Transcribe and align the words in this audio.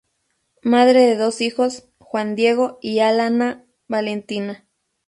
Madre 0.63 1.01
de 1.05 1.15
dos 1.15 1.41
hijos: 1.41 1.87
Juan 1.99 2.33
Diego 2.35 2.79
y 2.81 3.01
Alana 3.01 3.65
Valentina. 3.87 4.65